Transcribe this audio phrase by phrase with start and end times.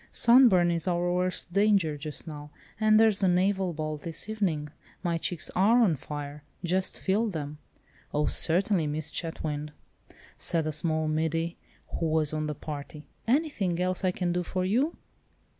[0.11, 4.69] Sunburn is our worst danger just now, and there's the naval ball this evening.
[5.03, 7.59] My cheeks are on fire, just feel them."
[8.11, 9.71] "Oh, certainly, Miss Chetwynd!"
[10.39, 11.55] said a small middy,
[11.99, 13.05] who was of the party.
[13.27, 14.97] "Anything else I can do for you?"